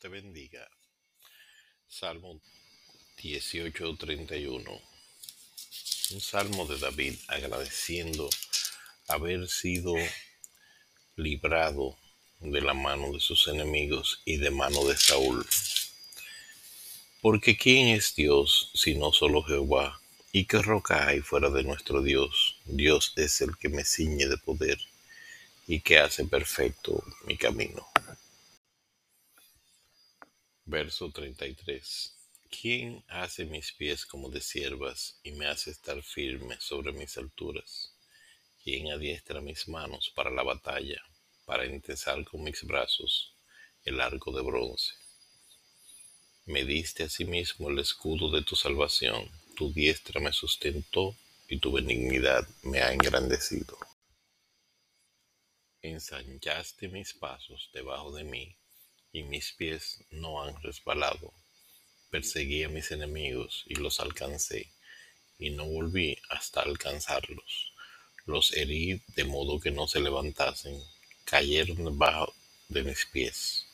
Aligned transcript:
Te 0.00 0.08
bendiga. 0.08 0.68
Salmo 1.88 2.40
18:31. 3.16 4.80
Un 6.10 6.20
salmo 6.20 6.66
de 6.66 6.78
David 6.78 7.14
agradeciendo 7.28 8.28
haber 9.08 9.48
sido 9.48 9.94
librado 11.16 11.96
de 12.40 12.60
la 12.60 12.74
mano 12.74 13.12
de 13.12 13.20
sus 13.20 13.46
enemigos 13.48 14.20
y 14.24 14.36
de 14.36 14.50
mano 14.50 14.84
de 14.84 14.96
Saúl. 14.96 15.46
Porque 17.22 17.56
¿quién 17.56 17.88
es 17.88 18.14
Dios 18.14 18.70
sino 18.74 19.12
solo 19.12 19.42
Jehová? 19.42 20.00
¿Y 20.32 20.46
qué 20.46 20.60
roca 20.60 21.06
hay 21.06 21.20
fuera 21.20 21.48
de 21.50 21.62
nuestro 21.62 22.02
Dios? 22.02 22.56
Dios 22.64 23.12
es 23.16 23.40
el 23.40 23.56
que 23.56 23.68
me 23.68 23.84
ciñe 23.84 24.26
de 24.26 24.38
poder 24.38 24.78
y 25.66 25.80
que 25.80 25.98
hace 25.98 26.24
perfecto 26.24 27.02
mi 27.24 27.36
camino. 27.36 27.93
Verso 30.74 31.08
33. 31.08 32.16
¿Quién 32.50 33.04
hace 33.06 33.44
mis 33.44 33.70
pies 33.70 34.04
como 34.04 34.28
de 34.28 34.40
siervas 34.40 35.20
y 35.22 35.30
me 35.30 35.46
hace 35.46 35.70
estar 35.70 36.02
firme 36.02 36.56
sobre 36.58 36.90
mis 36.90 37.16
alturas? 37.16 37.94
¿Quién 38.60 38.90
adiestra 38.90 39.40
mis 39.40 39.68
manos 39.68 40.10
para 40.16 40.32
la 40.32 40.42
batalla, 40.42 41.00
para 41.44 41.64
intensar 41.64 42.24
con 42.24 42.42
mis 42.42 42.64
brazos 42.64 43.36
el 43.84 44.00
arco 44.00 44.32
de 44.32 44.42
bronce? 44.42 44.94
Me 46.46 46.64
diste 46.64 47.04
asimismo 47.04 47.70
el 47.70 47.78
escudo 47.78 48.28
de 48.32 48.42
tu 48.42 48.56
salvación, 48.56 49.30
tu 49.54 49.72
diestra 49.72 50.20
me 50.20 50.32
sustentó 50.32 51.16
y 51.48 51.60
tu 51.60 51.70
benignidad 51.70 52.48
me 52.64 52.80
ha 52.80 52.92
engrandecido. 52.92 53.78
Ensanchaste 55.82 56.88
mis 56.88 57.14
pasos 57.14 57.70
debajo 57.72 58.10
de 58.10 58.24
mí 58.24 58.56
y 59.14 59.22
mis 59.22 59.52
pies 59.52 60.00
no 60.10 60.42
han 60.42 60.60
resbalado. 60.60 61.32
Perseguí 62.10 62.64
a 62.64 62.68
mis 62.68 62.90
enemigos 62.90 63.62
y 63.66 63.76
los 63.76 64.00
alcancé, 64.00 64.72
y 65.38 65.50
no 65.50 65.64
volví 65.66 66.18
hasta 66.28 66.60
alcanzarlos. 66.60 67.72
Los 68.26 68.52
herí 68.52 69.00
de 69.14 69.24
modo 69.24 69.60
que 69.60 69.70
no 69.70 69.86
se 69.86 70.00
levantasen, 70.00 70.76
cayeron 71.24 71.84
debajo 71.84 72.34
de 72.68 72.82
mis 72.82 73.06
pies. 73.06 73.66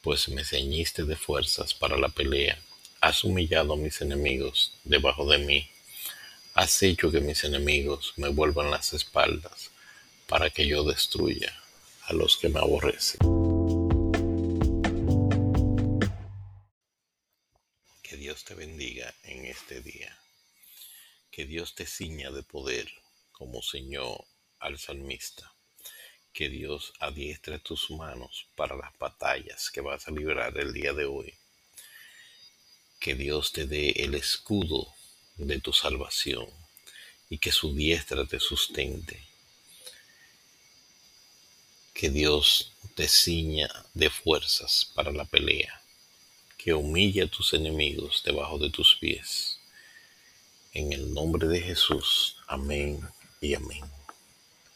Pues 0.00 0.28
me 0.28 0.44
ceñiste 0.44 1.02
de 1.04 1.16
fuerzas 1.16 1.74
para 1.74 1.98
la 1.98 2.08
pelea, 2.08 2.56
has 3.00 3.24
humillado 3.24 3.72
a 3.72 3.76
mis 3.76 4.00
enemigos 4.00 4.74
debajo 4.84 5.28
de 5.28 5.38
mí, 5.38 5.68
has 6.54 6.80
hecho 6.84 7.10
que 7.10 7.20
mis 7.20 7.42
enemigos 7.42 8.14
me 8.16 8.28
vuelvan 8.28 8.70
las 8.70 8.92
espaldas, 8.92 9.70
para 10.28 10.50
que 10.50 10.68
yo 10.68 10.84
destruya 10.84 11.52
a 12.04 12.12
los 12.12 12.36
que 12.36 12.48
me 12.48 12.60
aborrecen. 12.60 13.45
Que 18.08 18.16
Dios 18.16 18.44
te 18.44 18.54
bendiga 18.54 19.12
en 19.24 19.46
este 19.46 19.80
día. 19.80 20.16
Que 21.32 21.44
Dios 21.44 21.74
te 21.74 21.86
ciña 21.86 22.30
de 22.30 22.44
poder 22.44 22.88
como 23.32 23.60
ciñó 23.62 24.16
al 24.60 24.78
salmista. 24.78 25.52
Que 26.32 26.48
Dios 26.48 26.92
adiestre 27.00 27.58
tus 27.58 27.90
manos 27.90 28.46
para 28.54 28.76
las 28.76 28.96
batallas 28.96 29.70
que 29.72 29.80
vas 29.80 30.06
a 30.06 30.12
librar 30.12 30.56
el 30.56 30.72
día 30.72 30.92
de 30.92 31.04
hoy. 31.04 31.34
Que 33.00 33.16
Dios 33.16 33.50
te 33.50 33.66
dé 33.66 33.90
el 33.96 34.14
escudo 34.14 34.94
de 35.34 35.60
tu 35.60 35.72
salvación 35.72 36.48
y 37.28 37.38
que 37.38 37.50
su 37.50 37.74
diestra 37.74 38.24
te 38.24 38.38
sustente. 38.38 39.20
Que 41.92 42.10
Dios 42.10 42.72
te 42.94 43.08
ciña 43.08 43.68
de 43.94 44.10
fuerzas 44.10 44.92
para 44.94 45.10
la 45.10 45.24
pelea 45.24 45.82
que 46.56 46.72
humille 46.72 47.22
a 47.22 47.28
tus 47.28 47.54
enemigos 47.54 48.22
debajo 48.24 48.58
de 48.58 48.70
tus 48.70 48.96
pies. 49.00 49.58
En 50.72 50.92
el 50.92 51.12
nombre 51.14 51.46
de 51.48 51.60
Jesús, 51.60 52.36
amén 52.46 53.00
y 53.40 53.54
amén. 53.54 53.84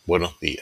Buenos 0.06 0.38
días. 0.40 0.58